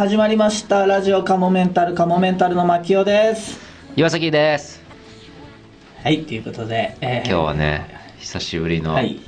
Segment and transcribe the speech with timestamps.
[0.00, 0.86] 始まりました。
[0.86, 3.58] ラジオカモメンタルカモメンタルの牧雄です。
[3.96, 4.80] 岩崎です。
[6.02, 7.86] はいということで、え今日はね
[8.18, 9.20] 久しぶりの、はい。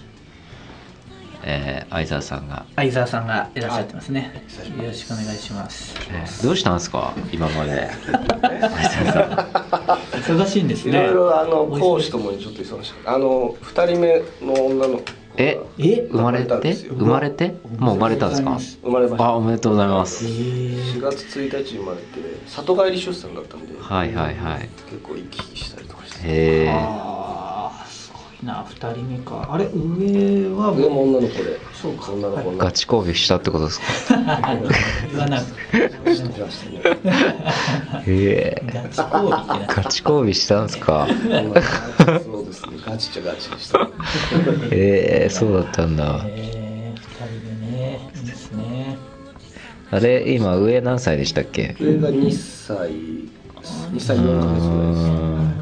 [1.45, 4.32] えー相沢さんが、相沢さんがいらっしゃってますね、
[4.79, 5.95] よろしくお願いします。
[6.11, 7.12] えーどうしたんですか？
[7.30, 7.91] 今まで。
[8.41, 15.02] 相沢さ忙しいんですいねろいろあの講師ともにちょっと忙しいあの二人目の女の
[15.36, 16.45] ええ生まれて？
[16.45, 16.95] 生まれたんですよ。
[16.95, 17.54] 生まれて？
[17.78, 18.59] もう生まれたんですか？
[18.82, 19.24] 生まれました。
[19.28, 20.24] あおめでとうございます。
[20.27, 22.02] 4月1日生まれて
[22.46, 24.68] 里帰り出産だったんではいはいはい。
[24.91, 26.28] 結構行き来したりとかして。
[26.28, 27.31] へえ
[28.45, 29.48] な2人目か。
[29.52, 31.60] あれ上は上も女の子で。
[31.80, 32.12] そうか。
[32.12, 34.16] 女の子ガチ交尾したってことですか？
[35.10, 35.46] 言わなく
[36.05, 36.97] てしてましたね
[38.06, 38.62] へえ。
[38.73, 41.06] ガチ交尾ってなガチ交尾したんですか？
[42.25, 42.72] そうですね。
[42.84, 43.78] ガチっちゃガチでした。
[44.70, 46.22] へえそうだったんだ。
[46.27, 48.97] えー、2人目ねいいですね。
[49.91, 51.77] あれ今上何歳でしたっけ？
[51.78, 55.61] 上が2歳2歳4ヶ月ぐらいです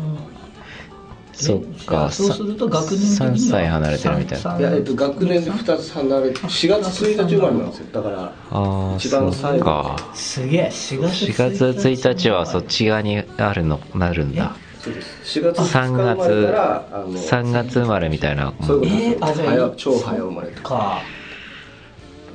[1.41, 2.11] そっか。
[2.11, 4.51] そうすると学年的には3歳離れてるみたいな。
[4.51, 7.87] 三いや、えっと、学年で2つ離れて4月1日生まれなんですよ。
[7.93, 9.65] だからああ一番最後。
[9.65, 10.11] か。
[10.15, 14.55] すげえ4月4月1日はそっち側にあるのなるんだ。
[14.81, 15.41] そうです。
[15.41, 18.53] 4月2 3日生まれたらあの3月生まれみたいな。
[18.63, 20.63] そういうことです、えー超早生まれと。
[20.63, 21.03] かか。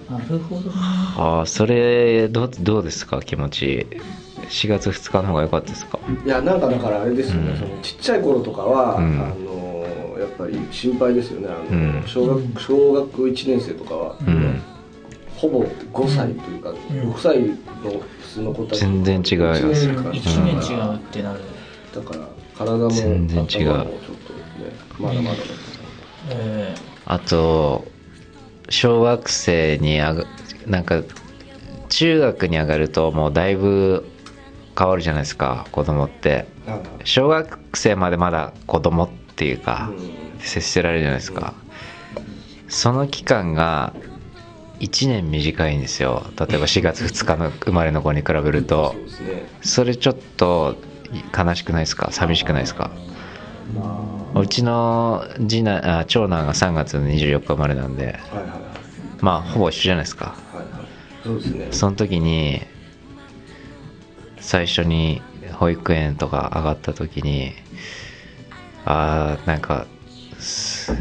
[0.09, 0.61] なるほど。
[0.61, 0.72] ね
[1.17, 3.22] ああそれどうどうですか？
[3.22, 3.88] 気持ち
[4.50, 6.00] 4月2日の方が良かったですか？
[6.26, 7.58] いやなんかだからあれですよね、うん。
[7.58, 9.22] そのちっちゃい頃とかは、うん。
[9.22, 11.48] あのやっぱり心配ですよね。
[11.50, 12.04] あの、うん。
[12.06, 14.62] 小学小学1年生とかは、うん。
[15.36, 16.73] ほぼ5歳というか、ん。
[16.76, 19.62] 6歳の普通の子たち全然違います。
[19.62, 21.40] 一年間1年違うってなる。
[21.94, 23.48] だから体も全然違う。
[23.48, 23.90] ちょっとね
[25.00, 25.46] まだまだだと
[26.30, 26.73] え
[27.05, 27.86] あと
[28.70, 30.26] 小学生にあが
[30.66, 31.04] なんか
[31.89, 34.05] 中学に上がるともうだいぶ
[34.77, 36.45] 変わるじゃないですか子供って。
[37.03, 40.02] 小学生までまだ子供っていうか、う
[40.37, 40.39] ん。
[40.39, 41.53] 接してられるじゃないですか、
[42.67, 43.93] その期間が
[44.80, 46.25] 1年短いんですよ。
[46.37, 48.95] 例えば4月2日の生まれの子に比べると。
[49.61, 50.75] それちょっと
[51.36, 52.09] 悲しくないですか？
[52.11, 52.92] 寂しくないですか？
[54.36, 58.05] うちの次男あ長男が3月の24日生まれなんで。
[58.05, 58.59] はいはいはい。
[59.21, 60.36] まあほぼ一緒じゃないですか。
[60.53, 60.87] はいはい。
[61.23, 61.67] そうですね。
[61.71, 62.61] その時に
[64.45, 65.23] 最初に
[65.54, 67.54] 保育園とか上がった時に
[68.86, 69.88] あーなんか
[70.38, 70.94] す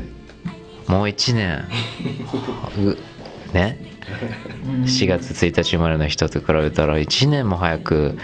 [0.87, 1.65] もう1年
[2.79, 2.97] う
[3.55, 3.79] ね
[4.85, 8.19] ？4月1日生まれの人と比べたら1年も早く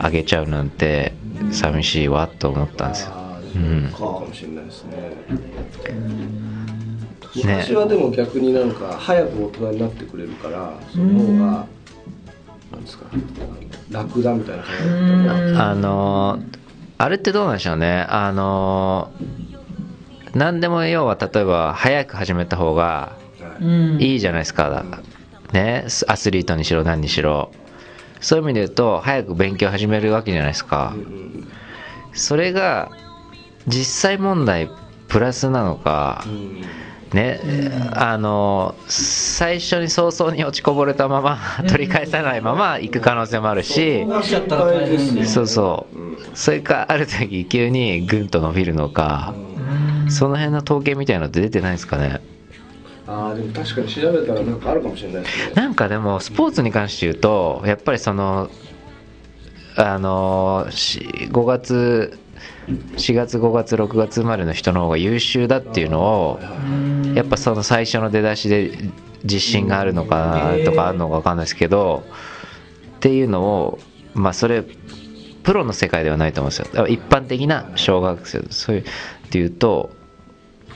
[0.00, 1.14] 上げちゃうなんて
[1.50, 3.12] 寂しいわと思ったんですよ。
[3.56, 3.90] うん。
[3.90, 4.96] そうかもしれないですね。
[7.44, 7.56] ね。
[7.56, 11.66] 昔はでも逆になんか早く大人になってくれるからその方が
[12.72, 13.06] なんですか
[13.92, 16.58] あの楽だみたいな感じあのー
[16.98, 18.06] あれってどうなんでしょうね。
[18.08, 23.66] あのー何でも要は例えば早く始めた方がはいう
[23.98, 24.02] ん。
[24.02, 24.84] いいじゃないですか、
[25.52, 25.86] ね。
[26.06, 27.50] アスリートにしろ何にしろ。
[28.20, 30.94] そういう意味で言うと早く勉強始めるわけじゃないですか。
[32.12, 32.90] それが
[33.66, 34.70] 実際問題
[35.08, 36.62] プラスなのかうん
[37.14, 37.40] ね
[37.92, 41.38] あの最初に早々に落ちこぼれたまま
[41.68, 44.06] 取り返さないまま行く可能性もあるし。
[45.26, 45.98] そうそう。
[45.98, 49.34] うんそれかある時急にグンと伸びるのか
[50.08, 52.20] その辺の統計みたいなのって出てないですかね。
[53.06, 55.54] ああでも確かに調べたらなんかあるかもしれないですね。
[55.54, 58.48] なんかでもスポーツに関して言うとやっぱりその
[59.76, 62.18] あのし5月
[62.96, 66.40] 4月5月6月生まれの人の方が優秀だっていうのを
[67.14, 68.72] やっぱその最初の出だしで
[69.24, 72.04] 自信があるのかなとかあるのか分かんないですけど
[72.96, 73.78] っていうのを
[74.14, 74.64] まあそれ
[75.42, 76.86] プロの世界ではないと思うんですよ。
[76.86, 78.84] 一般的な小学生そういうっ
[79.30, 79.90] ていうと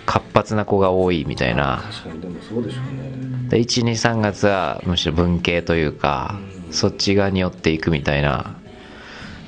[0.06, 1.82] 活発な子が多いみたいな。
[1.90, 3.48] 確かにでもそうでしょうね。
[3.48, 6.38] で123月はむしろ文系というか
[6.70, 8.56] そっち側に寄っていくみたいな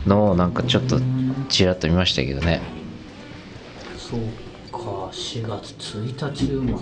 [0.07, 1.01] のをなんかちょっと
[1.49, 2.61] ちらっと見ましたけどね。
[3.97, 4.21] そう
[5.07, 6.81] か4月1日生ま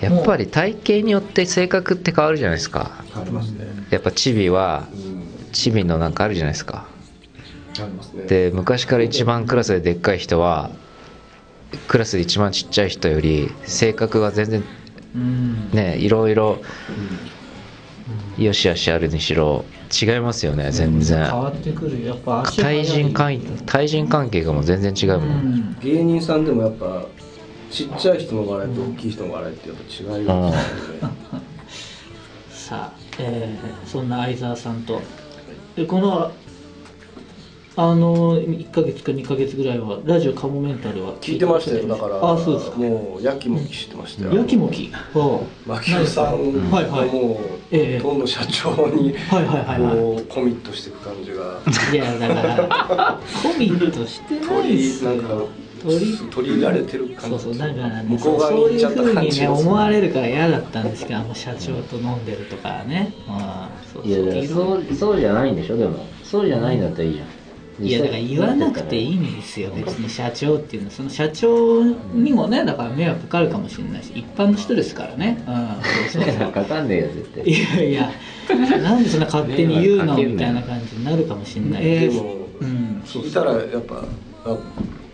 [0.00, 0.08] れ。
[0.08, 3.04] やっぱり体型によって性格って変わるじゃないですか。
[3.14, 3.66] ありますね。
[3.90, 6.86] やっぱチビはうんチビのなんかあるじゃないですか。
[7.78, 8.24] ありますね。
[8.24, 10.70] で昔から一番クラスででっかい人は
[11.88, 14.64] クラスで一番ちっちゃい人より性格が全然
[15.14, 15.70] うん。
[15.72, 16.58] ねいろいろ
[18.38, 19.64] よしよしあるにしろ。
[20.02, 21.24] 違いますよね全然。
[21.24, 22.04] 変わってくる。
[22.04, 25.28] やっぱ対人関対人関係がもう全然違ううもん、
[25.60, 25.76] ん。
[25.80, 27.06] 芸人さんでもやっぱ
[27.70, 29.82] ちっちゃい人の笑いと大きい人の笑いってやっぱ
[30.18, 31.14] 違いますよね
[32.50, 35.00] さあえーそんな相沢さんと。
[35.76, 36.32] でこの
[37.78, 41.86] あの1ヶ月か2ヶ月ぐらいはラジオカモメンタルは聞いてましたよ。
[41.86, 42.16] だから。
[42.16, 42.78] あそうですか。
[42.78, 44.34] もうやきもきしてましたよ。
[44.34, 47.06] やきもきは牧雄さんはいはい。
[47.08, 47.38] がも
[47.70, 47.98] ええ。
[47.98, 49.82] うどんどん社長にはいはいはい。
[49.82, 51.60] はこうコミットしていく感じが。
[51.92, 52.34] いいやだか
[52.96, 55.12] らコミットしてない取ですよ。
[55.12, 55.44] りなんか
[55.82, 57.20] 取り取り入れられてる感じ。
[57.28, 63.12] そうそうだからね向こう側そういうに行っちゃったふうにね思われるから嫌だったんですけどあの社長と飲んでるとかね。
[63.28, 66.06] まあそうそうそうじゃないんでしょでも。
[66.24, 67.26] そうじゃないんだったらいいじゃん
[67.78, 70.94] いやだから言わなくていいんですよ別に社長っていうのは。
[70.94, 75.42] その社長にもねだから迷惑かかるかもしれないし一般の人ですからね。
[75.46, 76.10] うん。
[76.10, 77.44] そうそうそうかかんねえよ絶対。
[77.44, 78.10] いやいや
[78.80, 83.02] なんでそんな勝手に言うのみたいな感じになるかもしれない、えーでもうん。
[83.04, 84.04] そう聞いたらやっぱ
[84.44, 84.56] あ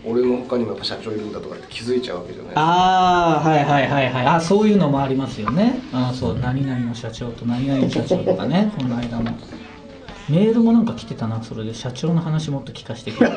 [0.05, 4.25] 俺の他にもやっぱ社長いるんだとかって気づいちゃうわけじゃないああはいはいはいはい。
[4.25, 5.81] あそういうのもありますよね。
[5.91, 9.37] あそう何々の社長と何々の社長とかねこの間も
[10.29, 13.29] メールもなんか来てたなそれで社長の話もっと聞かせてくれ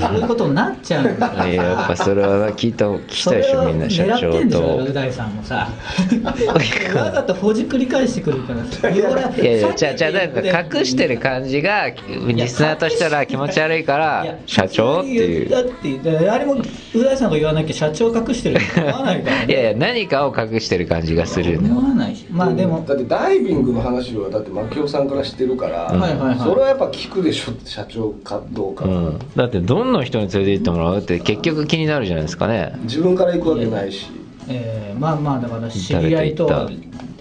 [0.00, 5.68] そういうことになっちゃうんだからいややっぱそれは聞いた聞きたいでしょみんな社長それを狙ってんでしょとう大さんもさ。
[6.94, 8.88] わざとほじくり返してくるからさ。
[8.88, 9.12] いやい
[9.44, 15.48] やいやじゃあじゃあなんか隠してる感じがリスナーとしたら気持ち悪いから社長っていう。
[15.48, 16.62] だってあれもう
[16.94, 19.46] 大さんが言わなきゃ社長隠してると思わないからね。
[19.48, 21.78] いやいや何かを隠してる感じがするの。
[21.78, 22.26] 思わないし。
[22.30, 22.84] まあでも。
[22.88, 32.74] だってダイビングの話はだって牧雄さんからしてるから、はいはいはいそれはやっぱ聞くでしょ社長かどうか、うん、だってどんな人に連れて行ってもらうって結局気になるじゃないですかね。
[32.82, 34.06] 自分から行くわけないし。
[34.48, 36.74] えーまあまあだから知り合いとはで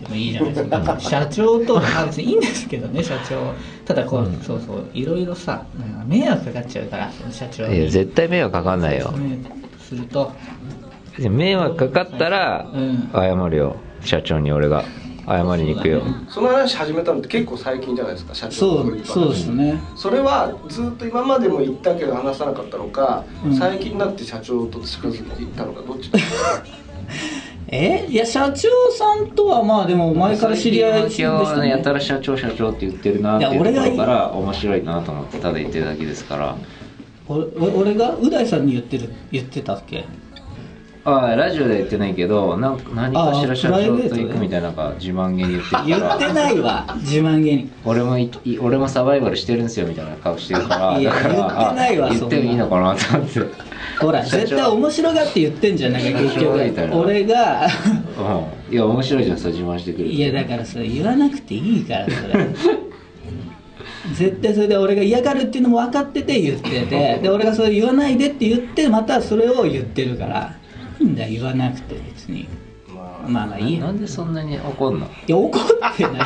[0.07, 1.00] もいいじゃないですか。
[1.00, 3.54] 社長とはまあ別にいいんですけどね社長。
[3.86, 7.78] ただこう、そうそういろいろさうん迷惑かかっちゃうから社長に。
[7.78, 9.12] いや絶対迷惑かかんないよ。
[9.12, 9.39] ね
[9.80, 10.31] すると。
[11.19, 13.10] 迷惑かかったらうん。
[13.13, 14.86] 謝るよ社長に俺が
[15.27, 16.01] 謝りに行くよ。
[16.29, 19.81] その話始めたのって結構最近じゃないですか社長そうのそうですね。
[19.95, 23.53] それはずっと今までも言ったけど話さなかったのか、うん。
[23.56, 26.63] 最近になって社長と近づいていったのかどっちですか
[27.68, 28.06] え？
[28.07, 31.63] いや社長さんとはまあでも前から知り合いでし今たね。
[31.63, 33.50] 日やたら社長社長って言ってるなってい。
[33.50, 36.56] うところから面白いなと思ってただ言ってるだけですから
[37.27, 40.06] 俺俺がう大さんに言ってる言ってたっけ？
[41.09, 46.15] ああラジオで言ってないけどなんか何かしら社長と行くみたいななんか自慢げに言ってる言から。
[46.18, 46.98] ってないわ。
[47.00, 47.71] 自慢げに。
[47.86, 53.39] 俺もいい俺もサバイバルしてるんですよみたいな顔してるからいやだから言ってないわあ言ってもいいのかなと思って。
[54.01, 54.42] ほら社長。
[54.42, 57.68] 絶対面白がって言ってんじゃないか結社長みたいな局俺が。
[58.69, 58.74] うん。
[58.74, 62.48] いや面白いじゃんそう自慢してくれるいやだからそれ言わなくていいからそれ。
[64.13, 70.56] 絶対それで俺が嫌がるっていうのも分かってて言っててで俺がそれ言わないでって言ってまたそれを言ってるから
[71.04, 72.48] んだよ言わなくて別に。
[72.88, 73.86] まあまあまあいいや。
[73.86, 75.06] なんでそんなに怒んの？
[75.06, 76.22] いや怒ってない。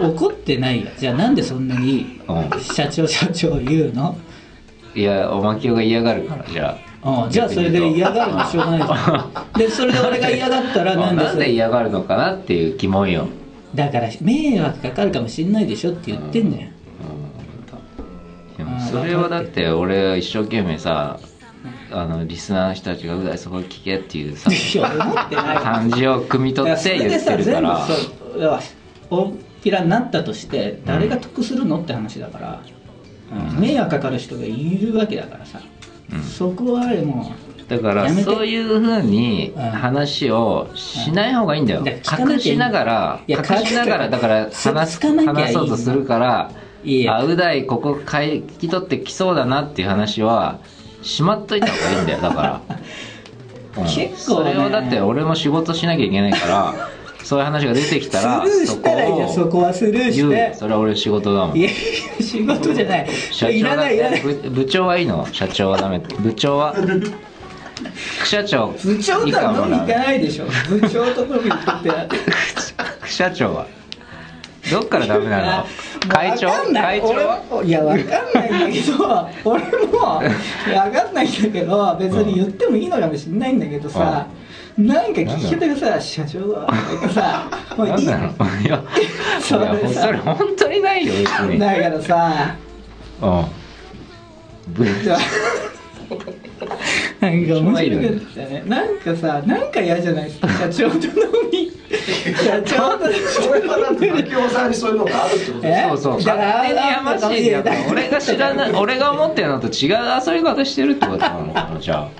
[0.10, 0.90] 怒ってないよ。
[0.98, 2.60] じゃあなんでそんなにうん。
[2.60, 4.16] 社長社長言うの？
[4.94, 7.24] いやおまきおが嫌がるからじゃあ。
[7.24, 7.30] うん。
[7.30, 8.94] じゃあそれで嫌がるのしょうがないじゃ
[9.56, 9.58] ん。
[9.58, 13.26] でそれで俺が嫌がったら なんでで嫌がるのかなっていう疑問よ。
[13.74, 16.68] だから迷惑かかるかもしんないでしょって言ってんだよ。
[18.56, 21.18] でもそれはだって俺は一生懸命さ
[21.94, 24.50] あのリスナーの人たちが「うだいそこ聞け」っていうさ
[25.62, 27.86] 感じを汲み取って言ってるから。
[27.86, 28.60] それでさ全部そう要は
[29.10, 29.32] 大っ
[29.62, 32.62] ぴらになったとして誰が得するのって話だから、
[33.54, 33.60] うん。
[33.60, 35.60] 迷惑かかる人がいるわけだからさ、
[36.12, 36.22] うん。
[36.22, 37.32] そこはも
[37.68, 39.62] だからそういうふうにうん。
[39.62, 41.82] 話をしない方がいいんだよ。
[41.82, 43.36] だから聞かなきゃいい隠しながら隠
[43.66, 46.50] しながらだからつ話す話そうとするから
[47.08, 50.58] あうだいここかい聞き取ってきそうだなっていう話は
[51.04, 52.60] しまっといた方がいいんだよだから、
[53.78, 53.84] うん。
[53.84, 54.16] 結構ね。
[54.16, 56.88] それをだって俺も仕事しなきゃいけないから
[57.24, 59.28] そういう話が出てきたらスルーしたらいいじゃん。
[59.32, 60.12] そこはスルー言う。
[60.12, 61.56] してそれは俺仕事だもん。
[61.56, 61.70] いや
[62.20, 63.06] 仕事じゃない。
[63.30, 63.62] 社長。
[63.64, 64.20] だないいらない。
[64.20, 65.26] 部部長はいいの？
[65.32, 65.98] 社長はダメ？
[66.20, 66.74] 部長は？
[68.18, 68.68] 副社長。
[68.84, 70.12] 部長とは飲み行かな。
[70.12, 70.44] いでしょ。
[70.68, 71.90] 部長と飲み行くって。
[73.00, 73.66] 副社長は？
[74.70, 75.66] どっからダメなの？
[76.08, 76.46] 会長？
[76.48, 77.00] わかんない。
[77.00, 77.10] 会
[77.50, 77.62] 長？
[77.62, 84.26] いやわかんないんだけど 俺もわかんないんだけど別に言ってもいいのかもしれないんだけどさ、
[84.76, 88.06] なんか聞き方がさ社長はなんかさもういい。
[88.06, 88.82] や
[89.40, 91.58] それそれ本当にないよ別に。
[91.58, 92.54] だからさ
[93.22, 93.44] うん。
[94.74, 94.84] ぶ
[97.20, 98.62] なんか面白かったね。
[98.66, 100.24] なんかさなんか嫌じゃない？
[100.24, 101.12] ですか社長と飲
[101.52, 101.70] み
[102.04, 109.96] 社長とそれはだって牧雄さんにそういうのがあるってことえそうそう勝手にやましいんだからいや俺が知らない俺が思ってるのと違う
[110.26, 112.10] 遊び方してるってことなのかなじゃあ。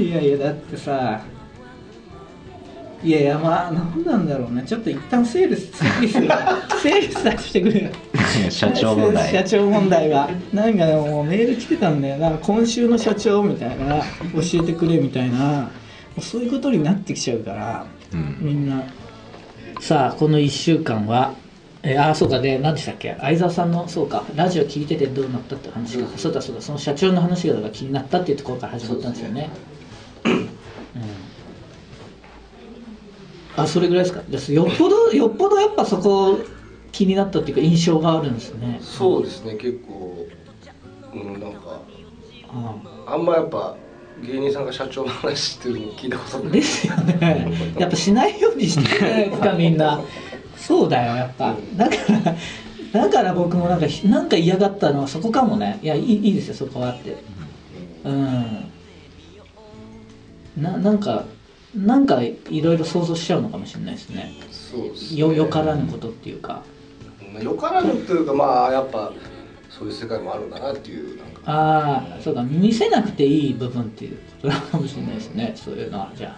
[0.00, 1.20] いやいやだってさ
[3.04, 4.64] いやいやまあ何なんだろうね。
[4.66, 6.28] ちょっと一旦整理整理する。
[6.82, 7.90] 整理させてくれよ。
[8.48, 9.30] 社長問題。
[9.30, 12.16] 社長問題がなんかでももうメール来てたんだよ。
[12.16, 13.98] な今週の社長みたいな。
[13.98, 14.04] 教
[14.62, 15.70] えてくれみたいな。
[16.18, 17.86] そういうことになってきちゃうから。
[17.98, 18.03] うん
[18.40, 18.84] みんな。
[19.80, 21.34] さあこの1週間は
[21.82, 23.16] えーああそうかで何でしたっけ？
[23.20, 29.50] 相沢さんのそうかラジオ聞いててどうなったって話が、そうだそうだその社長の話が気になったっていうところから始まったんですよね。
[30.24, 30.48] うん。
[33.56, 34.22] あそれぐらいですか？
[34.28, 36.38] ですよっぽどよっぽどやっぱそこ
[36.92, 38.78] 気になったっていうか印象があるんですね。
[38.80, 40.26] そうですね結構。
[41.12, 41.80] うんなんか。
[42.48, 43.14] あ。
[43.14, 43.76] あんまやっぱ
[44.22, 47.52] 芸人さんが社長の話してるの聞いたことですよね。
[47.78, 50.00] やっぱしないようにしてないですかみんな。
[50.56, 51.54] そうだよやっぱ。
[51.76, 51.96] だか
[52.92, 55.78] らだから僕もなんかなんか嫌がったのはそこかもね。
[55.82, 57.16] いやいいいいですよそこはって。
[58.04, 58.70] うん。
[60.56, 61.24] ななんか
[61.74, 64.32] なんかいろいろ想像しちゃうのかもしれないですね。
[64.50, 65.20] そうですね。
[65.20, 66.62] よよからぬことっていうか。
[67.42, 69.12] よからぬというかまあやっぱ
[69.76, 71.16] そういう世界もあるんだなっていう。
[71.18, 72.42] なんかああそうか。
[72.42, 74.16] 見せなくていい部分っていう。
[74.16, 75.52] ことなのかもしれないですね。
[75.56, 76.36] そういうのはじゃ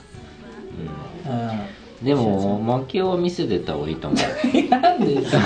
[1.26, 1.66] あ。
[2.02, 4.48] でも薪を見せてた方がいいと思う。
[4.58, 5.38] うんなんでさ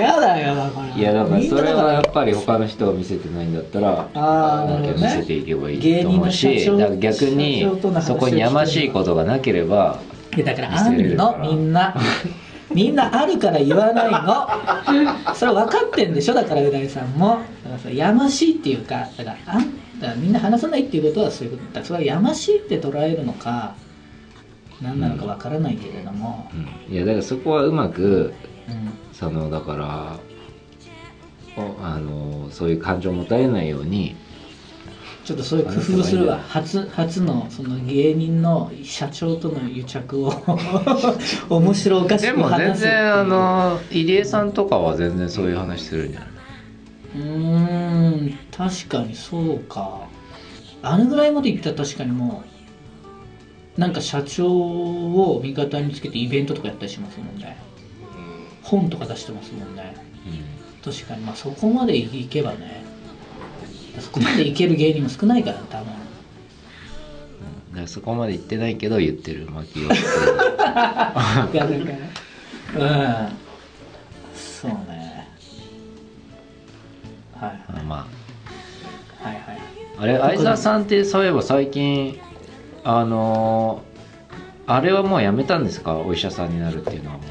[0.00, 0.96] やだよだから。
[0.96, 5.16] いやだからそれはやっぱり他の人が見せてないんだったらあーなるほどね。
[5.16, 7.66] 見せていけばいいと思うし芸人の社長だから逆に
[8.02, 10.00] そこにやましいことがなければ
[10.36, 11.94] いやだからあるのみんな
[12.74, 15.34] みんなあるから言わないの。
[15.34, 16.34] それ分かってんでしょ？
[16.34, 17.28] だからう大さんも。
[17.28, 21.64] だからそれやましいっていうかだからあんだからみんな話さないっていうことはそういうこと。
[21.66, 23.74] だからそれはやましいって捉えるのか
[24.82, 26.50] 何なのか分からないけれども、
[26.88, 26.94] うん。
[26.94, 28.34] いやだからそこはうまく
[28.68, 28.92] うん。
[29.12, 30.18] そのだから
[31.56, 34.16] おあのそういう感情を持たれないように
[35.24, 36.38] ちょっとそういう工夫をするわ。
[36.48, 40.34] 初初のその芸人の社長との癒着を。
[41.48, 46.28] 面白おかしでもく話す全然あの入江さんとかは全然そういう話するんじゃない？
[47.16, 47.20] うー
[48.26, 50.02] ん確かにそうか。
[50.82, 52.42] あのぐらいまでいったら確かにも
[53.78, 57.56] うなんか社長を味方につけてイベントとかやったりしますもんね。
[58.62, 59.94] 本とか出してますもんね。
[60.84, 62.83] 確かにまあそこまでいけばね
[64.00, 65.86] そこまでいける芸人も少ないから多分。
[65.86, 65.92] だ
[67.76, 70.04] からそこまで言ってないけど言ってる薪をいやだか
[71.54, 71.64] ら
[72.76, 73.32] うん。
[74.34, 75.28] そうね。
[77.34, 77.84] はいはい。
[77.84, 77.96] ま
[79.20, 79.38] はいはい。
[79.98, 82.18] ああれ相沢さんってそういえば最近
[82.84, 83.82] あの
[84.66, 85.96] あれはもうやめたんですか？
[85.96, 87.26] お医者さんになるっていうのはもう。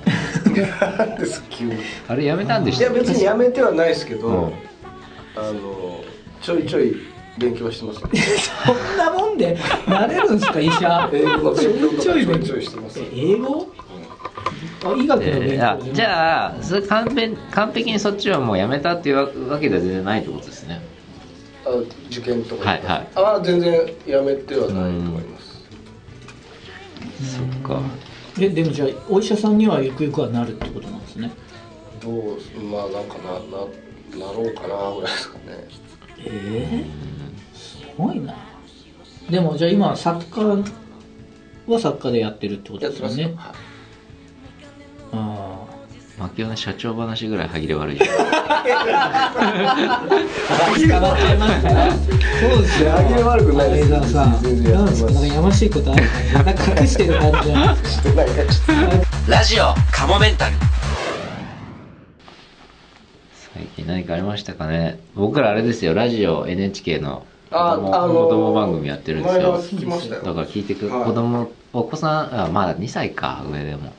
[2.08, 4.54] あれやめたんでしたいや別にやめてはないですけど、うん。
[5.36, 5.83] あの
[6.44, 6.94] ちょいちょい
[7.38, 8.10] 勉強してますね。
[8.66, 9.58] そんなもんで
[9.88, 11.10] なれるんですか医者？
[11.14, 13.68] 英語ちょい勉ちょいしてますえ英語
[14.86, 19.24] あ医学の勉強えーあじゃあそれ完璧完璧にそっちはもうやめたっていうわ
[19.54, 20.82] わけでは全然ないってことですね。
[21.66, 21.70] あ
[22.12, 22.70] 受験とか。
[22.72, 23.08] はいはい。
[23.16, 23.74] あ全然
[24.06, 25.64] やめてはないと思います。
[27.38, 27.82] そっか。
[28.40, 31.32] えでもじゃあお医者さんにはゆくゆくはなるってことなんですね。
[32.02, 32.14] どう
[32.62, 35.68] まあなんかなななろうかなぐらいですかね
[36.20, 38.36] えー、すごいな。
[39.30, 40.64] でもじゃあ今作家
[41.68, 43.24] は作家でやってるってことですよね。
[43.24, 43.34] はい。
[45.14, 45.60] あ
[46.20, 48.10] 牧雄の社長話ぐらい歯切れ悪いじゃん。
[48.10, 48.64] あ
[50.08, 51.92] 捕まっちゃいましたね
[52.40, 53.90] そうですよ歯切れ悪くないです。
[53.90, 55.04] 相沢さん全然やってます。
[55.04, 56.04] なんですかなんかやましいことある
[56.34, 57.78] なんか隠してる感じじゃない
[59.28, 60.56] ラジオカモメンタル
[63.86, 65.00] 何かありましたかね？
[65.16, 69.52] 僕らあれですよラジオ NHK の子あ供,、あのー子供番組やってるんですよ。
[70.24, 71.06] だから聞いてく、はい。
[71.06, 73.92] 子供お子さんあまだ2歳か上でも、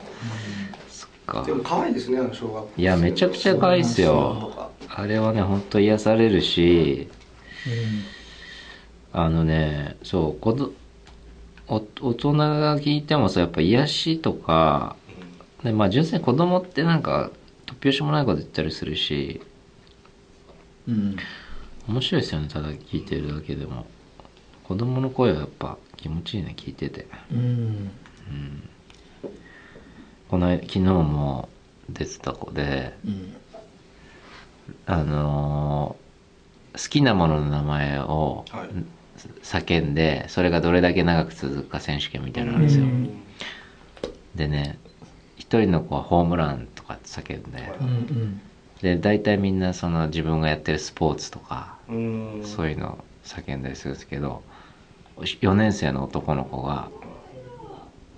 [0.89, 1.39] そっか。
[1.41, 4.51] とでも可愛いですねあの小学校いやめちゃくちゃ可愛いっすとよ。
[4.55, 4.69] か
[5.01, 7.07] あれはねほんと癒されるし。
[9.13, 10.71] あのねそう子ど
[11.67, 14.95] お大人が聞いてもさやっぱ癒しとか
[15.63, 17.31] でまあ純粋に子供ってなんか
[17.65, 19.41] 突拍子もないこと言ったりするし
[20.87, 21.15] うん。
[21.87, 23.85] 面白いですよねただ聞いてるだけでも。
[24.63, 27.07] 子供の声はやっぱ気持ちいいね聞いてて。
[27.31, 27.91] うん。
[30.27, 31.49] この間昨日も
[31.89, 33.35] 出てた子でうん。
[34.85, 36.05] あのー
[36.77, 38.69] 好きなものの名前をはい。
[39.43, 43.23] 叫んでそれがどれだけ長く続くか選手権みたいなのあるんですよ、うん。
[44.35, 44.77] でね
[45.37, 47.77] 一人の子はホームランとかって叫んで。
[47.79, 48.41] うんうん
[48.81, 52.41] で大体みんなその自分がやってるスポーツとかうん。
[52.43, 54.41] そういうのを叫んだりするんですけど
[55.41, 56.89] 4年生の男の子が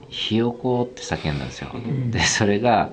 [0.09, 2.11] ひよこって叫んだんですよ、ん。
[2.11, 2.91] でそれが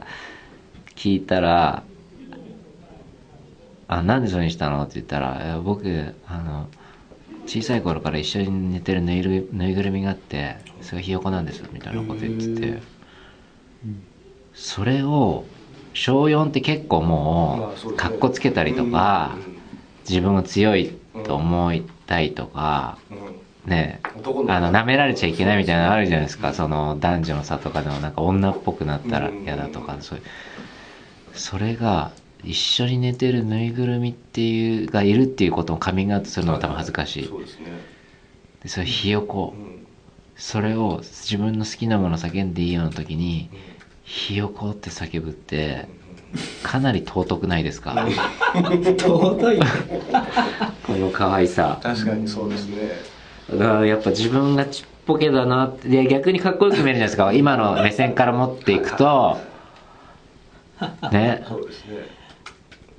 [0.97, 1.83] 聞いたら
[3.89, 6.67] 「あなんでそれにしたの?」って言ったらいや「僕あの
[7.47, 12.83] 小さい頃から一緒に寝てるぬいぐるぬいぐるみがあってそれがひよこなんです」みたいなこと言ってて。
[14.55, 15.45] それを
[15.95, 19.37] 小4って結構まもうかっこつけたりとか
[20.09, 20.93] 自分が強い
[21.25, 22.99] と思いたいとか
[23.65, 24.01] ね
[24.49, 26.53] あの舐められちゃいけないみたいなのあるじゃないですか。
[26.53, 30.25] その男女の差とかでもなんか女っぽくなったら嫌だとかそういう。
[31.35, 32.13] それが
[32.45, 37.27] 一緒に寝てるぬいぐるみっていうがいるっていうことをカミングアウトするのも多分恥ずかしい。
[37.27, 37.67] そうですね。
[38.63, 39.55] でそれひよこ。
[39.57, 39.87] うん。
[40.37, 43.51] それを自分の好きなもの叫んでいいような時に
[44.05, 45.89] ひよこって叫ぶって
[46.63, 48.07] かなり尊くないですか？
[48.55, 49.59] 尊い。
[49.61, 49.67] ね
[50.87, 51.79] この可愛さ。
[51.83, 52.77] 確かにそうですね。
[53.51, 55.67] だからやっぱ自分がちっぽけだな。
[55.69, 57.33] って逆にかっこよく見えるじゃないですか。
[57.33, 59.39] 今の目線から持っていくと。
[61.13, 61.45] ね。
[61.49, 61.97] そうですね。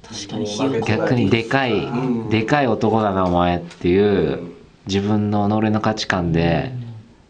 [0.07, 0.87] 確かにひよこ。
[0.87, 1.95] 逆にでかいう
[2.25, 2.29] ん。
[2.29, 4.39] でかい男だなお前っていう
[4.87, 6.71] 自分の己の価値観で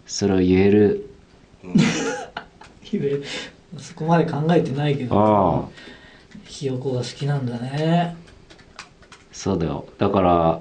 [0.06, 1.10] それを言える。
[2.92, 3.22] 言え
[3.80, 5.72] そこまで考えてないけうどん
[6.46, 8.16] ひよこが好きなんだね。
[9.32, 9.86] そうだよ。
[9.98, 10.60] だから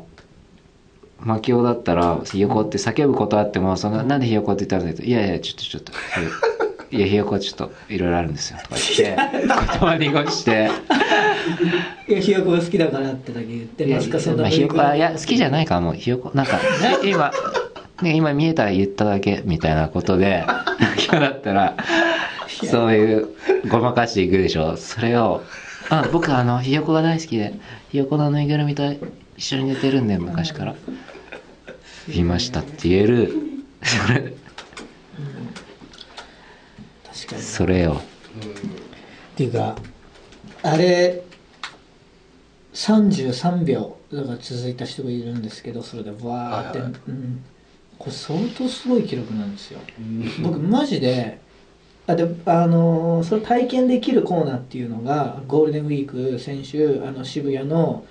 [1.20, 5.92] マキオだったらひよこって叫ぶことあってもそのなんでひよこって言ったらいやいやちょっとちょっと
[6.94, 7.00] い。
[7.00, 8.58] やひよこはちょっといろいろあるんですよ。
[8.62, 10.70] とか言って言葉濁して。
[12.08, 16.58] いやひよこが好きだからってだけ言ってますかそんひよこはいや好きじゃないからもうひよこなんか
[17.02, 17.32] え今
[18.02, 20.44] ね今見えたら言っただけみたいなことで
[21.08, 21.76] 今だったら
[22.62, 23.28] そういう
[23.68, 24.76] ごまかしていくでしょ。
[24.76, 25.42] それを
[25.90, 27.54] あ僕あのひよこが大好きで
[27.90, 28.82] ひよこのぬいぐるみと
[29.36, 30.74] 一緒に寝てるんで昔から。
[32.06, 33.32] 言いましたって言える。
[33.82, 34.34] それ。
[37.12, 37.42] 確かに。
[37.42, 38.02] それよ
[39.34, 39.76] っていうか
[40.62, 41.22] あれ
[42.74, 47.00] 33秒だから続いた人がいるんですけどそれでわーって、はいはい。
[47.08, 47.44] うん、
[47.98, 49.80] これ相当すごい記録なんですよ。
[50.42, 51.40] 僕マジで
[52.06, 58.04] あであのーそれ体験できるコーナーっていうのがゴールデンウィーク先週あの渋谷の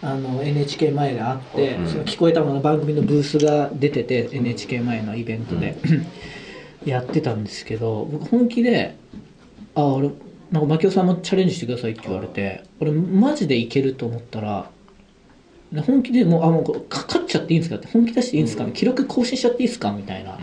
[0.00, 1.88] あの NHK 前であって、うん。
[1.88, 5.76] その聞こえたもの番組のブースが出てて、NHK 前のイベントで、
[6.84, 8.96] やってたんですけど僕本気で
[9.74, 10.10] 「あ俺
[10.50, 14.70] なんか牧雄さんもチャレンジしてください」って言われて俺マジでいけると思ったら
[15.76, 20.32] 本気でもう「あもうこれかかっちゃっていいんですか?」って「本気出していいんですか?」記録更新しちゃっていいですか?」みたいな。
[20.32, 20.38] うん。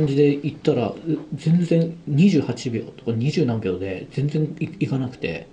[0.00, 0.96] 感じで言ったらう
[1.34, 5.46] 全然28秒とか20何秒で全然いいかなくて。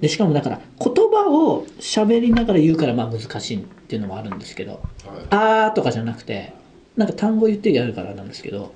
[0.00, 4.72] でしかもだから言葉を喋りながら言うからまあ難しいっていうのもあるんですけど。
[4.72, 4.80] はい
[5.28, 6.54] 「あー」とかじゃなくて
[6.96, 8.72] なんか単語言ってやるからなんですけど。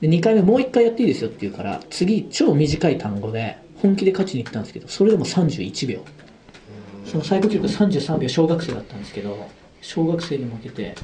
[0.00, 6.00] で2回目もう1回やっていいですよって言うから次超短い単語で本気で勝ちに行ったんですけどそれでも31秒
[7.06, 9.48] その最高記録33秒小学生だったんですけど
[9.80, 10.94] 小学生に負けて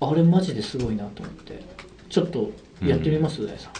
[0.00, 1.62] あれマジですごいなと思って
[2.08, 2.50] ちょっと
[2.84, 3.46] やってみます？
[3.46, 3.72] 大、さん。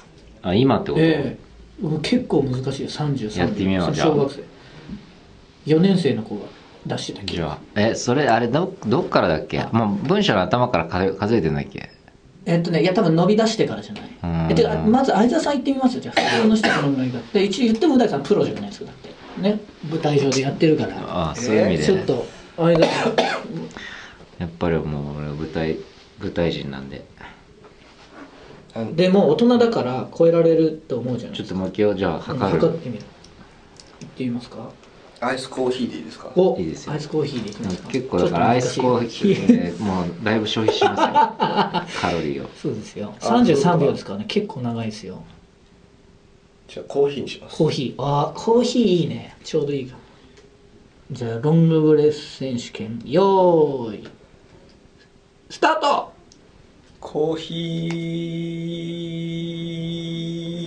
[0.49, 1.37] あ今ってこと、え
[1.81, 1.83] え。
[1.83, 4.43] もう結構難しいよ33秒やってみ小学生。
[5.67, 6.43] 4年生の子が
[6.87, 9.63] 出してた記録えそれあれどどっからだっけ？
[9.73, 11.91] もう文章の頭から数数えてんだっけ？
[12.47, 14.03] えっとねいや多分伸び出してからじゃない。
[14.23, 14.53] うん。
[14.53, 16.01] えてかまず相沢さん言ってみますよ。
[16.01, 20.97] じゃあ普通の人このぐらいだで一応言っても大さんプロじゃないですかだってね舞台上でやってるから。
[21.07, 23.15] ああそういう意味で、ちょっと相沢さん
[24.39, 25.77] やっぱりもう俺舞台
[26.21, 27.05] 舞台人なんで。
[28.95, 29.09] で？
[29.09, 32.61] も大人だから超えられると思うじゃないちょっですかともう今日じゃあ測る。
[32.61, 33.05] 測ってみる。
[34.01, 34.71] 言ってみますか？
[35.19, 36.31] アイスコーヒーでいいですか？
[36.37, 36.93] おいいですよ。
[36.93, 37.89] アイスコーヒーでいきますか。
[37.89, 41.07] 結構だからアイスコーヒーでもうだいぶ消費しますよ。
[42.03, 42.51] カロリーを。
[42.55, 43.15] そうですよ。
[43.19, 44.25] あそういうこと33秒ですからね。
[44.29, 45.23] 結構長いですよ
[46.69, 47.57] じゃあコーヒーにします。
[47.57, 48.03] コーヒー。
[48.03, 49.37] あーコーヒーいいね。
[49.45, 50.03] ちょうどいいかも。
[51.13, 53.01] じゃあロングブレス選手権。
[53.05, 54.09] よーい。
[55.49, 56.13] スタート。
[57.01, 57.55] コーヒ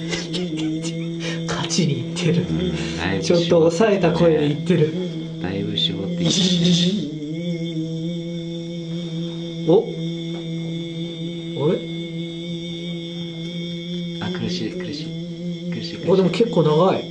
[0.06, 1.48] ー。
[1.48, 2.46] 勝ちにいってる。
[2.98, 4.94] だいぶちょっと抑えた声で言ってる。
[5.42, 6.30] だいぶ絞ってき
[9.68, 9.84] お？
[11.62, 11.78] あれ？
[14.20, 15.06] たあ苦しい苦しい
[15.70, 17.04] 苦しい苦しいおでも結構長い。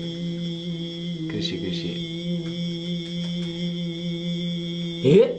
[1.31, 1.99] 苦しい苦しい
[5.05, 5.35] え？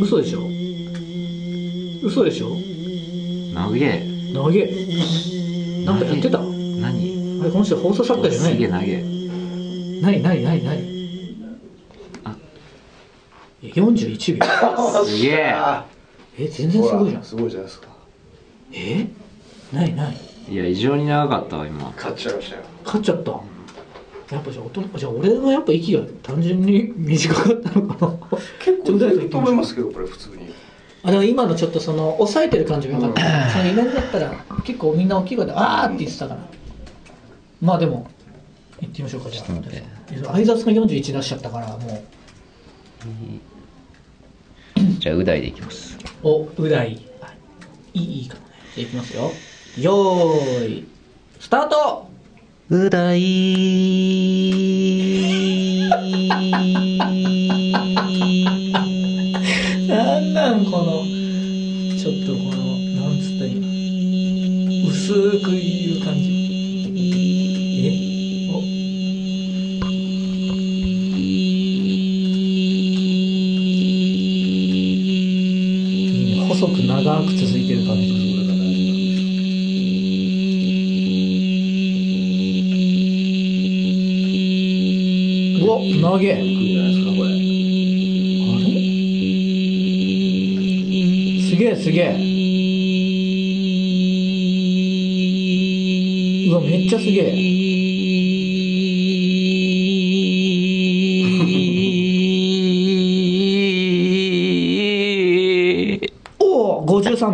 [0.00, 0.40] 嘘でしょ？
[2.02, 2.50] 嘘でしょ？
[3.54, 4.02] 投げ。
[4.34, 4.66] 投げ。
[5.84, 6.38] なんかやってた？
[6.38, 9.02] あ何れこの人放送作家じゃないすげえ投げ。
[10.02, 10.22] 何？
[10.22, 10.42] 何？
[10.42, 10.64] 何？
[10.64, 10.78] 何？
[12.24, 12.36] あ。
[13.62, 15.04] いや41秒。
[15.04, 15.52] すげえ。
[15.54, 15.86] あ
[16.38, 17.24] え全然すごいじゃん。
[17.24, 17.91] すごいじゃないですか
[18.72, 19.06] え？
[19.72, 20.16] ないない。
[20.48, 21.92] いや異常に長かったわ今。
[21.96, 22.62] 買っちゃいましたよ。
[22.84, 23.30] 勝っちゃった？
[24.34, 28.18] やっぱじゃあ大人じゃあ俺のやっぱ息が単純に短かったのかな？
[28.64, 30.54] 結構ちょうだいいいと思いますけどこれ普通に。
[31.04, 34.32] あでも今のちょっとその抑えてる感じが良かった、そのイベントだったら
[34.64, 36.48] 結構みんな大きい声で「あー」って言ってたから。
[37.60, 38.08] まあでも
[38.80, 39.82] 行ってみましょうかじゃちょっと待
[40.28, 42.02] あ相雑が41出しちゃったからも
[44.98, 45.96] じゃあう大でいきます。
[46.24, 47.32] うおうだいあ
[47.94, 49.32] いいいいかもねじゃあいきますよ。
[49.78, 50.88] よーい
[51.38, 52.06] スタート。
[52.70, 53.20] うだい。
[59.88, 61.02] なんなんこの
[61.98, 62.61] ちょっとこの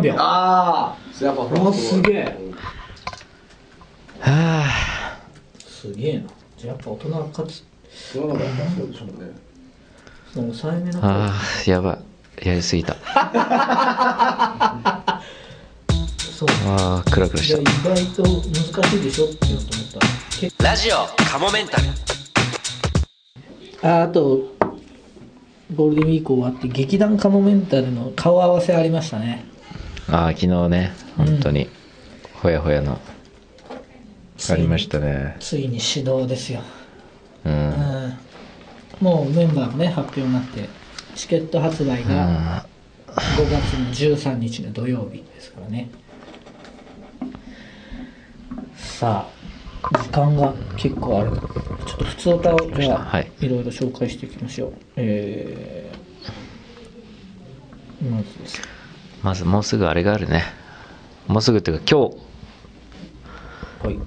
[0.01, 2.37] 秒ああやっぱすげえ。
[4.19, 5.19] はあ。
[5.67, 6.23] すげえな。
[6.65, 9.31] やっぱ大人かつそうでしょうね。
[10.33, 11.33] その抑えあ
[11.67, 11.99] あやば
[12.41, 12.47] い。
[12.47, 12.93] やりすぎた。
[16.19, 16.49] そう。
[16.67, 17.59] ああクラクラした。
[17.59, 19.91] 意外と難しいでしょってうと思っ
[20.57, 20.63] た。
[20.63, 21.87] ラジオカモメンタル。
[23.81, 24.55] ああと
[25.75, 29.48] ゴールデンウィーク終わって劇団カモメンタルの顔合わせありましたね。
[30.11, 31.69] ああ昨日ね本当に
[32.41, 32.99] ほやほやの
[34.49, 35.35] ありましたね。
[35.39, 36.61] ついに始動ですよ、
[37.45, 37.55] ううん。
[37.55, 38.17] ん、
[39.01, 40.69] もうメンバーもね発表になって
[41.15, 42.65] チケット発売が
[43.37, 45.89] 5月の13日の土曜日ですからね。
[48.77, 51.31] さあ時間が結構ある。
[51.85, 53.31] ちょっと普通歌をじゃあ、はい。
[53.41, 54.73] い、ろいろ紹介していきましょう。
[54.95, 58.78] えー、まずです
[59.23, 60.43] まずもうすぐあれがあるね。
[61.27, 62.15] もうすぐっていうか今日。
[63.87, 63.99] はい。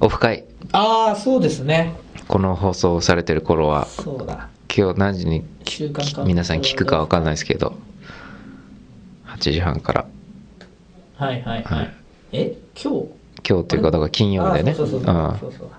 [0.00, 0.44] オフ会。
[0.72, 1.94] ああそうですね。
[2.28, 4.48] この放送されてる頃はそうだ。
[4.74, 5.44] 今日何時に
[6.24, 7.74] 皆さん聞くか分かんないですけど
[9.26, 10.06] 8時半から。
[11.16, 11.94] はいはいはい、はい。
[12.32, 13.08] え今日？
[13.48, 14.72] 今日っていうかだから金曜日だよね。
[14.72, 15.38] あそうそうそうそう。
[15.40, 15.70] そうそう。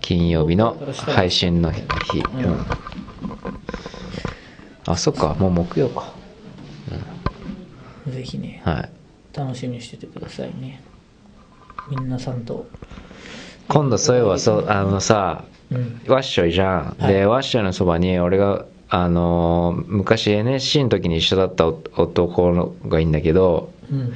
[0.00, 1.82] 金曜日の配信の日、
[2.34, 2.44] うん。
[2.44, 2.66] うん。
[4.86, 5.34] あそっか。
[5.34, 6.12] もう木曜か
[8.10, 8.90] ぜひねはい。
[9.36, 10.82] 楽しみにしててくださいね。
[11.88, 12.66] みんなさんと。
[13.68, 16.00] 今度そういえばそうあのさうん。
[16.08, 17.14] ワッショイじゃん、はい。
[17.14, 24.12] でワッショイのそばに俺があのー昔 NSC の時に一緒だった男のがいいんだけどうん。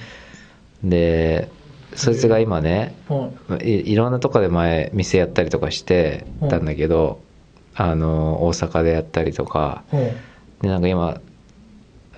[0.83, 1.49] で
[1.95, 3.31] そいつが今ねは
[3.63, 7.21] いいいろんなとこで前店やったりとかしてたんだけど、
[7.77, 9.85] あのー大阪でやったりとか。
[10.61, 11.21] でなんか今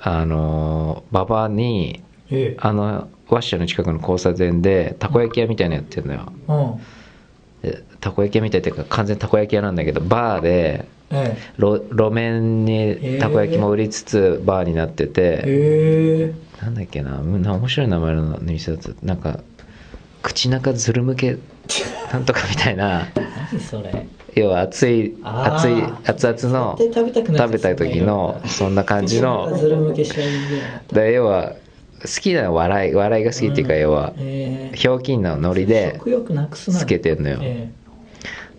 [0.02, 2.56] あのー馬場にええ。
[2.59, 6.32] あのワッショイの近くの交差点でたこ焼き屋みたいなのやってるのよ。
[7.62, 7.70] うん。
[7.70, 19.06] でたこ焼き屋みたいっていうか完全にたこ焼き屋なんだけどバーでえ路路面にたこ焼きも売りつつバーになってえて、えなんだっけなな面白い名前の店だった。
[19.06, 19.40] なんか
[20.26, 21.38] 口中ずるむけ
[22.12, 23.06] なんとかみたいな。
[23.52, 24.08] 何それ。
[24.34, 29.56] 要は熱い熱い熱々の食べたくなる食べた時のそんな感じの。
[29.56, 31.54] ずるむけしちゃうんだ要は
[32.02, 36.00] 好きな笑い笑いが好きっていうか要はええひょうきんなノリで
[36.52, 37.38] つけてんのよ。
[37.42, 37.70] え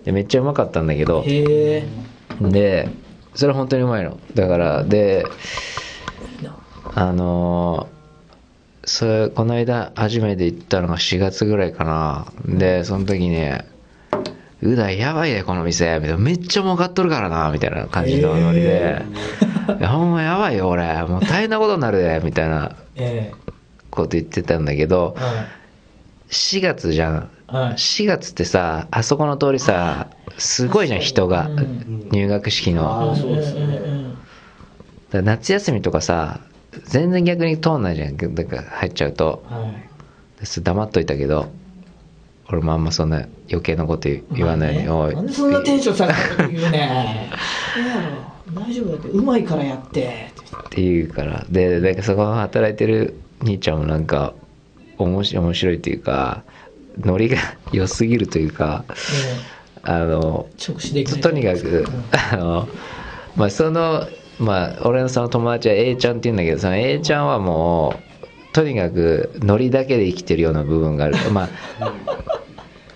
[0.06, 1.24] でめっちゃうまかったんだけど。
[2.42, 2.90] で
[3.36, 4.18] それ本当にうまいの。
[4.34, 5.26] だからで
[6.96, 7.97] あのー
[8.88, 12.32] それこの間初めて行ったのが4月ぐらいかな。
[12.46, 13.66] でその時ね
[14.64, 19.02] 「うだやばいねこの店」みたいな「めっちゃ儲かっとるからな」みたいな感じのノリで
[19.78, 21.04] 「いやほんまやばいよ俺。
[21.04, 23.34] もう大変なことになるで」 みたいなえ
[23.92, 25.34] こと言ってたんだけどえはい。
[26.30, 27.30] 4月じゃん。
[27.48, 27.74] はい。
[27.74, 31.48] 4月ってさあそこの通りさすごいじゃん人が。
[31.48, 32.08] うん。
[32.12, 33.18] 入学式の。
[35.12, 36.40] 夏休みとかさ
[36.86, 38.18] 全然逆に通んないじゃん。
[38.18, 39.44] だから入っちゃうと。
[39.50, 40.62] はい。
[40.62, 41.52] 黙っといたけど
[42.50, 44.86] 俺もあんまそんな余計なこと言わない。
[44.86, 45.22] ように、まあね。
[45.22, 47.30] なんでそんなテンション下がること言うね。
[48.54, 49.10] 大丈夫だって。
[49.10, 50.32] うまいからやって。
[50.68, 51.46] って言うから。
[51.50, 54.34] でなんかそこ働いてる兄ちゃんもなんか
[54.98, 56.44] 面白い面白いっていうか
[57.00, 57.38] ノリが
[57.72, 58.86] 良すぎるというか
[59.84, 61.22] あの直視できない。
[61.22, 61.86] とにかく
[62.32, 62.68] あの
[63.36, 64.08] まあその
[64.40, 71.16] まあ俺のその友達は A ちゃんって言うんだけどその A ちゃんはもうとにかくノリだけで生きてるような部分がある。
[71.32, 71.50] まあ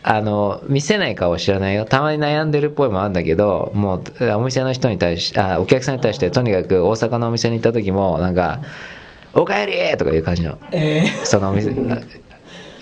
[0.03, 1.85] あの見せない顔は知らないよ。
[1.85, 8.61] たまに悩んでるっぽいもあるんだけどもうお店の人に対しあお客さんに対してとにかく大阪のお店に行った時もなんか
[9.33, 10.57] 「おかえり!」とかいう感じの。
[10.71, 11.69] えそのお店「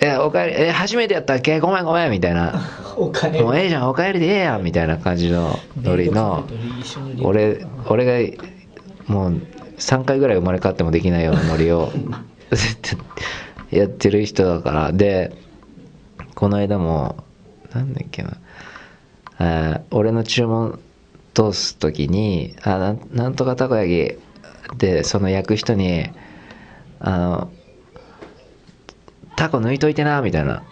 [0.02, 1.60] えおかえりえ初めてやったっけ？
[1.60, 2.52] ごめんごめん」みたいな。
[2.52, 3.42] ー、 お金。
[3.42, 6.44] もうええじゃんおかえりでええやんみたいな感じのノリの。
[7.22, 8.36] 俺俺が
[9.06, 9.40] もう
[9.78, 11.90] 3回ぐらい生まれ変わってもできないようなノリを
[13.70, 14.92] やってる人だから。
[14.92, 15.32] で
[16.34, 17.16] この間も
[17.74, 19.80] なんだっけな。
[19.90, 20.78] 俺の注文
[21.34, 24.16] 通す時に「あなんなんとかたこ焼
[24.70, 26.06] き」でその焼く人に
[27.00, 27.50] 「あの
[29.40, 30.62] タコ抜いといてな」みたいな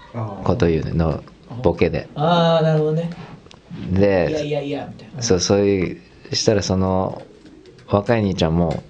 [0.44, 1.24] こと言うの
[1.62, 2.06] ボケで。
[2.14, 3.10] ああなるほどね。
[3.90, 5.22] いやいでやいやみたいな。
[5.22, 5.98] そうそういう
[6.34, 7.22] したらその
[7.88, 8.82] 若い兄ちゃんも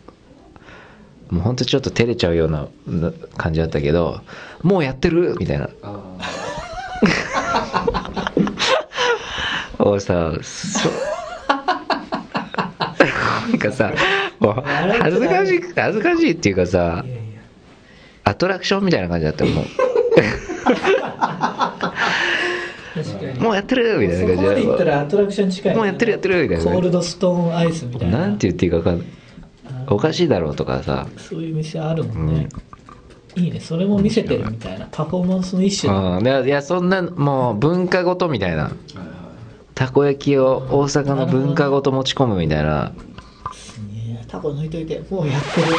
[1.30, 4.20] もうほんとちょっと照れちゃうようなな感じだったけど
[4.64, 5.70] 「もうやってる?」みたいな。
[5.82, 6.00] あ
[9.78, 10.88] を さそ
[13.48, 13.92] なんかさ
[14.40, 17.27] もう恥ずかしい恥ずかしいっていうかさいやいや
[18.28, 19.64] アトラクションみたいな感じだったも
[22.94, 23.38] 確かに。
[23.38, 24.84] うもうやってるみたいそな感じった。
[24.84, 25.76] でらアトラクション近いね。
[25.78, 28.18] もうやってるやってるみたいなコールドストーンアイスみたいな。
[28.18, 29.06] なんて言っていいか分かんない。
[29.88, 32.48] おかしいだろうとかさそういう店あるもんね、
[33.36, 33.60] いいね。
[33.60, 34.86] それも見せてるみたいな。
[34.90, 35.98] パフォーマンスの一種だ。
[35.98, 38.72] うんいやそんなもう文化ごとみたいな。
[39.74, 42.90] たこ焼きを大阪の文化ごと持ち込むみたいな。
[42.90, 43.07] ね
[44.28, 45.76] タコ抜いといてもうやってる。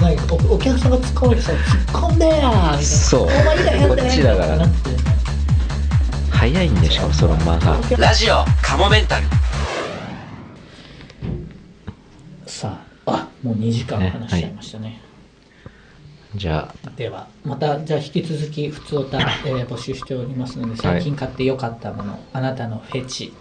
[0.00, 1.52] なんかおお客さんが突っ込んできた。
[1.52, 2.82] ら突っ込んでやみたいな。
[2.82, 3.22] そう。
[3.22, 4.74] お前こっちだからなって
[6.30, 9.26] 早いんでしかもその間がラジオカモメンタル。
[12.46, 15.00] さああもう2時間話しちゃいましたね。
[16.34, 16.90] じゃあ。
[16.96, 23.32] ではまたじゃあ引き続き普通歌、えー募集しておりますので最近買ってよかったもの、あなたのフェチ、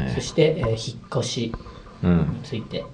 [0.00, 1.52] えそして、えー引っ越し
[2.02, 2.18] うん。
[2.18, 2.84] について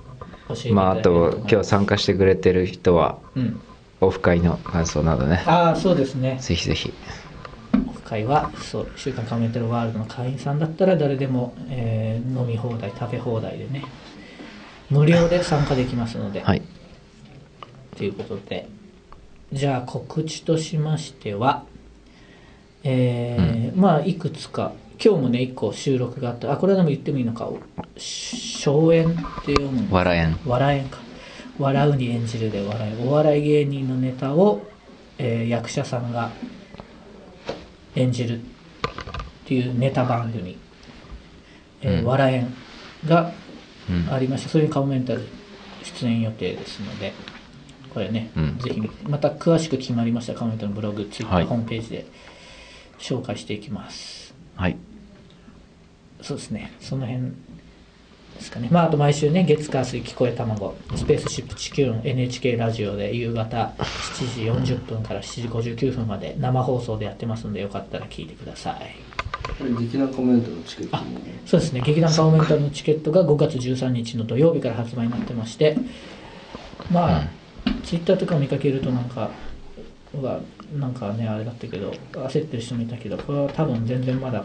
[0.72, 3.61] まああと今日参加してくれてる人はうん。
[4.00, 5.42] オフ会の感想などね。
[5.46, 6.38] ああそうですね。
[6.40, 6.92] ぜひぜひ。
[7.88, 13.82] オフ会はそう「週刊カメンタルワールド」の会員さんだったら誰でも、えー飲み放題食べ放題でね
[14.90, 16.62] 無料で参加できますので、はい。
[17.96, 18.68] ということで。
[19.52, 21.64] じゃあ告知としましては
[22.84, 26.52] えーまあいくつか今日もね1個収録があった。
[26.52, 27.48] あこれでも言ってもいいのか
[27.96, 30.38] 「荘園」って読むんです笑えん。
[30.44, 30.98] 笑えんか。
[31.58, 34.62] 笑うに演じるで笑いお笑い芸人のネタを、
[35.18, 36.30] えー役者さんが
[37.96, 38.40] 演じるっ
[39.44, 40.56] ていうネタ番組
[41.82, 42.04] 「えーうん。
[42.04, 42.54] 笑えん」
[43.08, 43.32] が
[43.88, 44.12] うん。
[44.12, 45.26] ありまして、そういうカモメンタル
[45.82, 47.12] 出演予定ですので。
[47.94, 48.58] これね、うん。
[48.58, 51.44] ぜひまた詳しく決まりましたらカモメンタルのブログツイッター、はい。
[51.46, 52.06] ホームページで
[52.98, 54.22] 紹介していきます。
[54.22, 54.28] はい
[56.21, 57.35] そうですね、その辺で
[58.40, 58.68] すかね。
[58.71, 68.97] まあ、あと毎週ね、月火水聞こえ卵、スペースシップ地球の NHK ラジオで夕方7時40分から7時59分まで生放送でやってますので、よかったら聞いてください。
[69.59, 71.03] これ劇団コメントのチケットも。
[71.47, 75.77] そうですね、劇団カモメンタルのチケットが5月13日の土曜日から発売になってまして、
[76.90, 77.29] まあ、
[77.85, 79.31] ツイッターとか見かけるとなんか、
[80.14, 80.40] うわ
[80.72, 84.44] なんかね、あれだったけど、焦ってる人もいたけど、これは多分全然まだ、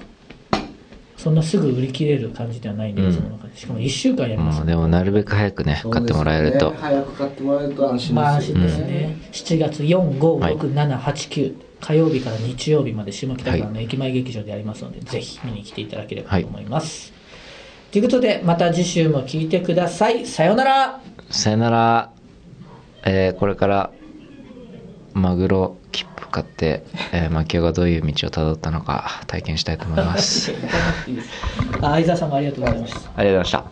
[1.18, 3.10] そんなすぐ売り切れる感じではないんで、うん。
[3.10, 4.62] いつもの感じしかも1週間やります。
[4.62, 6.60] うんでもなるべく早くね買ってもらえると。
[6.60, 17.14] そうですね早く買ってもらえると安心まあ安心ですよね,、ですね、7月4、5、6、7、8、9、火曜日から日曜日まで下北沢の駅前劇場でやりますので、ぜひ見に来ていただければと思います。
[17.92, 20.26] ということで、また次週も聞いてください。
[20.26, 21.00] さようなら。
[21.30, 22.10] さよなら、
[23.06, 23.92] えーこれから
[25.14, 25.78] マグロ
[26.34, 30.52] 切符買って、えー、マキオがどういう道をたどったのか体験したいと思います
[31.82, 33.00] あ相沢さんもありがとうございました。
[33.00, 33.64] ありがとうございました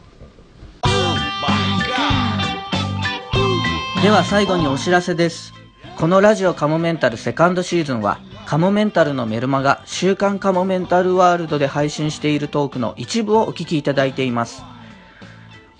[4.03, 5.53] では最後にお知らせです。
[5.95, 14.63] このラジオカモメンタルセカンドシーズンは、カモメンタルのメルマガ週刊カモメンタルワールドで配信しているトークの一部をお聞きいただいています。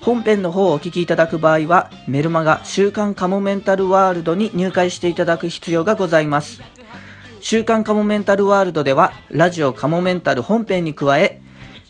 [0.01, 6.61] 本編の方をお聞きいただく場合は、メルマガ週刊カモメンタルワールドに入会していただく必要がございます。
[7.39, 11.41] 週刊カモメンタルワールドでは、ラジオカモメンタル本編に加え、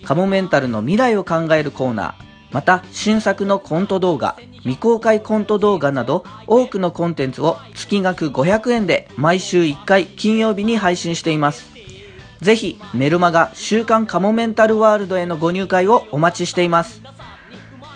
[0.04, 11.72] カモメンタルの未来を考えるコーナー、また新作のコント動画、未公開コント動画など多くのコンテンツを月額500円で毎週1回金曜日に配信しています。
[12.42, 17.02] ぜひメルマガ週刊カモメンタルワールドへのご入会をお待ちしています。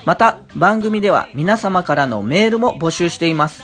[0.06, 3.64] また番組では皆様からのメールも募集しています。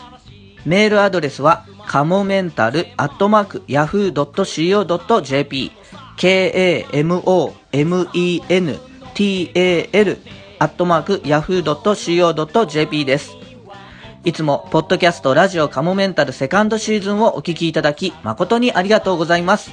[0.65, 5.71] メールアドレスはカモメンタルアットマーク yahoo.co.jp
[6.17, 7.17] k-a-m-o-m-e-n-t-a-l
[10.59, 13.31] アットマーク yahoo.co.jp です。
[14.23, 19.71] いつも、ポッドキャストラジオカモメンタルセカンドシーズンをお聞きいただき、誠にありがとうございます。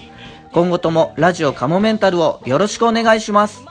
[0.52, 3.62] 今後ともラジオカモメンタルをよろしくお願いします。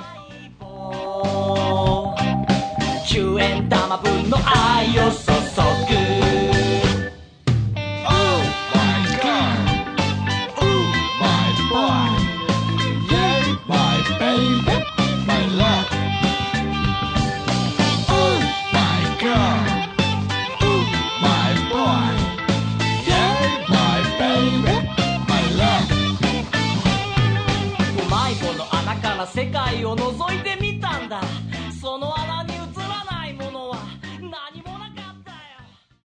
[3.69, 5.11] 玉分の愛を